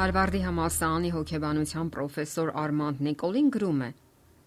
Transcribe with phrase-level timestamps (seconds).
[0.00, 3.88] Հարվարդի համալսարանի հոգեբանության պրոֆեսոր Արմանդ Նիկոլին գրում է.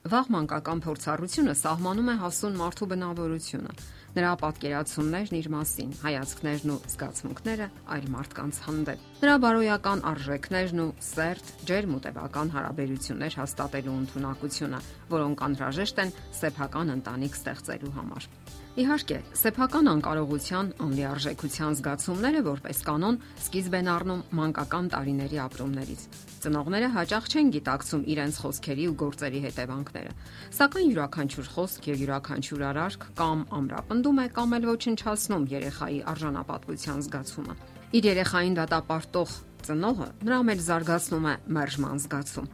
[0.09, 3.75] Վաղ մանկական փորձառությունը սահմանում է հասուն մարդու բնավորությունը,
[4.15, 11.53] նրա պատկերացումներն իր մասին, հայացքներն ու զգացմունքները այլ մարդկանց հանդեպ, նրա բարոյական արժեքներն ու սերտ,
[11.69, 14.83] ջերմ ու տևական հարաբերություններ հաստատելու ունակությունը,
[15.13, 18.29] որոնք անհրաժեշտ են սեփական ընտանիք ստեղծելու համար։
[18.73, 26.05] Իհարկե, սեփական անկարողության, անլիարժեքության զգացումները որպես կանոն սկիզբ են առնում մանկական տարիների ապրումներից։
[26.41, 30.15] Ծնողները հաճախ չեն գիտակցում իրենց խոսքերի ու գործերի հետևանքները,
[30.57, 37.55] սակայն յուրաքանչյուր խոսք եւ յուրաքանչյուր արարք կամ ամրապնդում է կամ էլ ոչնչացնում երեխայի արժանապատվության զգացումը։
[37.93, 42.51] Իր երեխային դատապարտող ծնողը նրա մեջ զարգացնում է մերժման զգացում։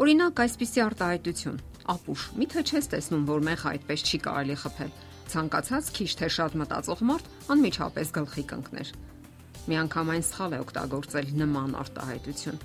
[0.00, 1.62] Օրինակ, այսպիսի արտահայտություն.
[1.92, 4.92] ապուշ, միթե չես տեսնում, որ մեղը այդպես չի կարելի խփել
[5.32, 8.92] ցանկացած քիչ թե շատ մտածող մարդ անմիջապես գլխի կընկներ։
[9.62, 12.62] Միանգամայն սխալ է օգտագործել նման արտահայտություն։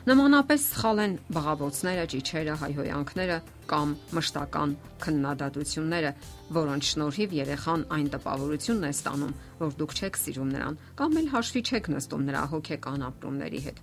[0.00, 3.36] Նմանապես սխալ են բղավոցները, ճիչերը, հայհոյանքները
[3.70, 4.70] կամ մշտական
[5.04, 6.12] քննադատությունները,
[6.56, 11.62] որոնց շնորհիվ երեխան այն տպավորությունն է ստանում, որ դուք չեք սիրում նրան կամ էլ հաշվի
[11.68, 13.82] չեք նստում նրա հոգեկան ապրումների հետ։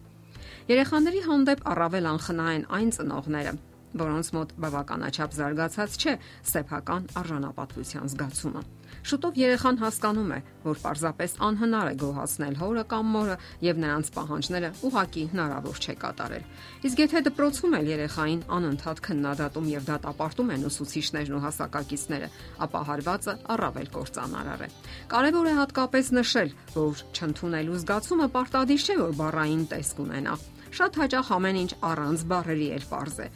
[0.68, 3.54] Երեխաների հանդեպ առավել անխնա են այն ծնողները,
[3.96, 6.14] որոնց մոտ բավականաչափ զարգացած չէ
[6.52, 8.64] սեփական արժանապատվության զգացումը։
[9.08, 13.36] Շուտով երեխան հասկանում է, որ պարզապես անհնար է գոհացնել հորը կամ մորը
[13.68, 16.48] եւ նրանց պահանջները ուղակի հնարավոր չէ կատարել։
[16.88, 22.30] Իսկ եթե դպրոցում էլ երեխային անընդհատ քննադատում եւ դատապարտում են ուսուցիչներն ու հասակակիցները,
[22.68, 24.70] ապա հարվածը առավել կործանարար է։
[25.16, 30.38] Կարևոր է հատկապես նշել, որ չընդունելու զգացումը պարտադիր չէ, որ բառային տեսք ունենա
[30.78, 33.28] Շատ հաճախ ամեն ինչ առանց բառերի էլ པարզ է։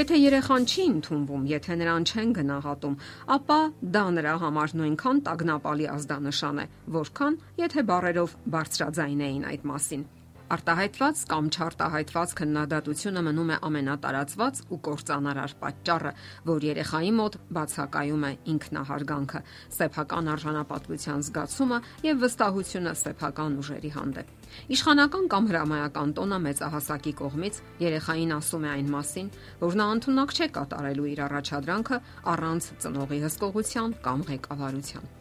[0.00, 2.96] Եթե երեխան չի ընդունվում, եթե նրան չեն գնահատում,
[3.36, 3.58] ապա
[3.96, 6.66] դա նրա համար նույնքան տագնապալի ազդանշան է,
[7.00, 10.08] որքան եթե բառերով բարձրաձայնեին այդ մասին։
[10.50, 16.10] Արտահայտված կամ չարտահայտված քննադատությունը մնում է ամենատարածված ու կործանարար պատճառը,
[16.50, 19.42] որ երեխայի մոտ բացակայում է ինքնահարգանքը,
[19.76, 21.78] սեփական արժանապատվության զգացումը
[22.08, 24.34] եւ վստահությունը սեփական ուժերի հանդեպ։
[24.74, 29.30] Իշխանական կամ հրամայական տոնը մեծահասակի կողմից երեխային ասում է այն մասին,
[29.62, 32.02] որ նա ընդունակ չէ կատարելու իր առաջադրանքը
[32.34, 35.19] առանց ծնողի հսկողության կամ ղեկավարության։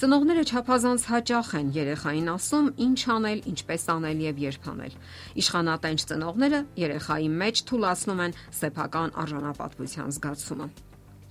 [0.00, 5.00] Ծնողները չափազանց հաճախ են երեխային ասում ինչ անել, ինչպես անել եւ երբ անել։
[5.44, 10.70] Իշխանատենչ ծնողները երեխայի մեջ թույլատնում են սեփական արժանապատվության զգացումը։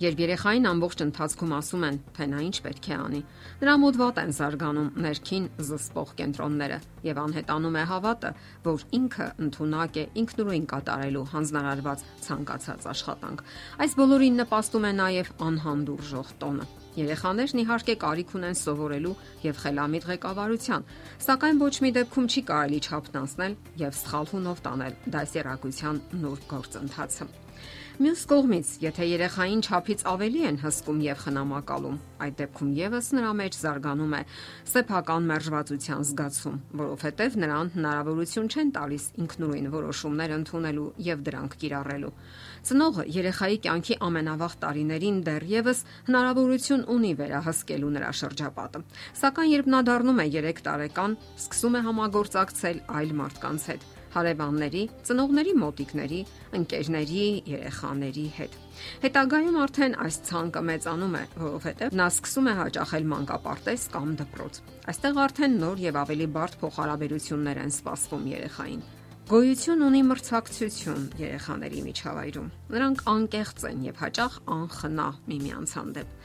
[0.00, 3.18] Երբ երեխային ամբողջ ընթացքում ասում են, թե նա ինչ պետք է անի,
[3.60, 6.78] նրա մոտ վատ են զարգանում ներքին զսպող կենտրոնները
[7.10, 8.32] եւ անհետանում է հավատը,
[8.64, 13.48] որ ինքը ընդունակ է ինքնուրույն կատարելու հանձնարարված ցանկացած աշխատանք։
[13.84, 19.12] Այս բոլորին նպաստում է նաեւ անհանդուրժող տոնը։ Երեխաներն իհարկե կարիք ունեն սովորելու
[19.44, 20.86] եւ խելամիտ ղեկավարության,
[21.26, 27.28] սակայն ոչ մի դեպքում չի կարելի չափնանցնել եւ սխալ հունով տանել դասերակցության նոր գործընթացը։
[28.00, 33.58] Մյուս կողմից, եթե երեխային ճափից ավելի են հսկում եւ խնամակալում, այդ դեպքում եւս նրա մեջ
[33.60, 34.20] զարգանում է
[34.70, 42.14] սեփական մերժվածության զգացում, որովհետեւ նրան հնարավորություն չեն տալիս ինքնուրույն որոշումներ ընդունելու եւ դրանք կիրառելու։
[42.70, 48.84] Ծնողը երեխայի կյանքի ամենավաղ տարիներին դեռևս հնարավորություն ունի վերահսկելու նրա շրջապատը։
[49.20, 55.54] Սակայն երբ նա դառնում է 3 տարեկան, սկսում է համագործակցել այլ մարդկանց հետ հարևանների, ծնողների
[55.60, 56.20] մոտիկների,
[56.60, 58.56] ընկերների, երեխաների հետ։
[59.04, 65.20] Հետագայում արդեն այս ցանկը մեծանում է, որովհետև նա սկսում է հաճախել մանկապարտեզ կամ դպրոց։ Այստեղ
[65.26, 68.88] արդեն նոր եւ ավելի բարդ փոխհարաբերություններ են սպասվում երեխային։
[69.30, 76.16] Գոյություն ունի մրցակցություն երեխաների միջավայրում։ Նրանք անկեղծ են եւ հաճախ անխնա միմյանց հանդեպ։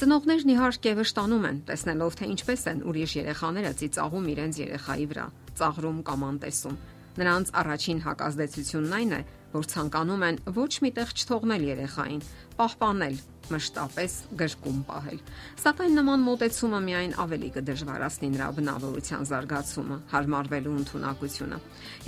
[0.00, 5.26] Ծնողներն իհարկե վշտանում են, տեսնելով թե ինչպես են ուրիշ երեխաները ծիծաղում իրենց երեխայի վրա,
[5.60, 6.80] ծաղրում կամ անտեսում։
[7.14, 9.20] Նրանց առաջին հակազդեցությունն այն է,
[9.54, 12.22] որ ցանկանում են ոչ միտեղ չթողնել երեխային,
[12.58, 13.18] պահպանել,
[13.54, 15.20] մշտապես գրկում պահել։
[15.62, 21.58] Սակայն նման մոտեցումը միայն ավելի կդժվարացնի նրա բնավորության զարգացումը, հարմարվելու ընտունակությունը։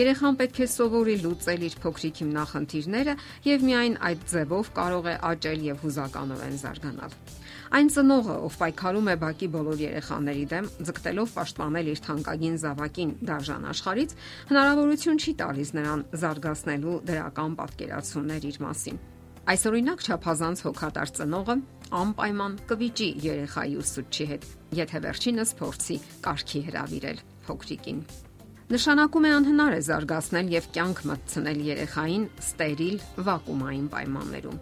[0.00, 3.16] Երեխան պետք է սովորի լուծել իր փոքրիկ հիմնախնդիրները
[3.46, 7.20] եւ միայն այդ ձևով կարող է աճել եւ հուզականորեն զարգանալ։
[7.74, 13.66] Այն ծնողը, ով պայքարում է բակի բոլոր երեխաների դեմ, ձգտելով պաշտպանել իր թանկագին զավակին դաժան
[13.72, 14.14] աշխարից,
[14.50, 19.00] հնարավորություն չի տալիս նրան զարգացնելու դրական պատկերացումներ իր մասին։
[19.46, 21.56] Այս օրինակ չափազանց հոգատար ծնողը
[22.02, 24.46] անպայման կվիճի երեխայի ուսուցչի հետ,
[24.82, 28.00] եթե վերջինս փորձի կարգի հravirել փոքրիկին։
[28.66, 32.96] Նշանակում է անհնար է զարգացնել եւ կյանք մտցնել երեխային ստերիլ
[33.28, 34.56] վակուումային պայմաններում։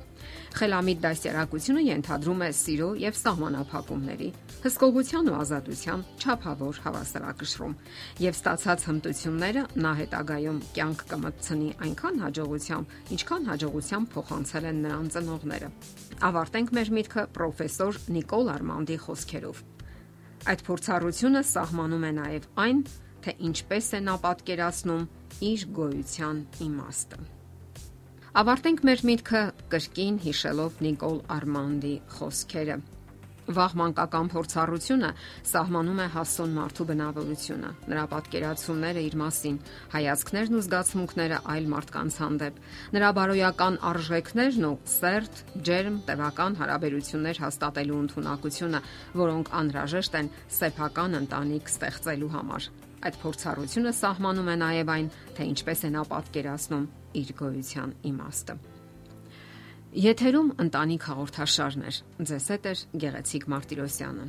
[0.54, 4.28] Խելամիտ դասյարակությունը ենթադրում է սիրո եւ սահմանափակումների,
[4.64, 7.76] հսկողության ու ազատության ճափավոր հավասարակշռում,
[8.24, 15.70] եւ ստացած հմտությունները նա հետագայում կյանք կմտցնի այնքան հաջողությամբ, ինչքան հաջողությամբ փոխանցել են նրան ծնողները։
[16.28, 19.64] Ավարտենք մեր միտքը պրոֆեսոր Նիկոլ Արմանդի խոսքերով։
[20.44, 22.80] Այդ փորձառությունը սահմանում է նաև այն,
[23.24, 25.06] թե ինչպես է նա պատկերացնում
[25.50, 27.22] իր գոյության իմաստը։
[28.34, 29.44] Ավարտենք մեր միտքը
[29.74, 32.82] կրկին հիշելով Նիկոլ Արմանդի խոսքերը
[33.44, 35.08] Վաղ մանկական փորձառությունը
[35.50, 39.58] սահմանում է հասուն մարդու բնավորությունը, նրա պատկերացումները իր մասին,
[39.94, 42.62] հայացքներն ու զգացմունքները այլ մարդկանց հանդեպ,
[42.96, 48.82] նրա բարոյական արժեքներն ու սերտ, ջերմ, տևական հարաբերություններ հաստատելու ընտունակությունը,
[49.20, 50.32] որոնք անհրաժեշտ են
[50.64, 52.72] սեփական ընտանիք ստեղծելու համար։
[53.04, 56.86] Այդ փորձառությունը սահմանում է նաև այն, թե ինչպես է նա պատկերացնում
[57.20, 58.56] իր գոյության իմաստը։
[60.04, 61.98] Եթերում ընտանիք հաղորդաշարներ։
[62.30, 62.72] Ձեզ հետ է
[63.04, 64.24] Գեղեցիկ Մարտիրոսյանը։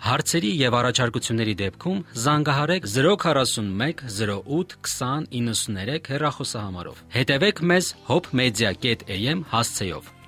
[0.00, 10.19] Հարցերի եւ առաջարկությունների դեպքում զանգահարեք 041 08 20 93 հեռախոսահամարով։ Հետևեք մեզ hopmedia.am հասցեով։